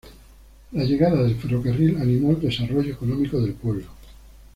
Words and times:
La 0.71 0.83
llegada 0.83 1.21
del 1.21 1.35
ferrocarril 1.35 1.97
animó 2.01 2.31
el 2.31 2.39
desarrollo 2.41 2.91
económico 2.91 3.39
del 3.39 3.53
pueblo. 3.53 3.85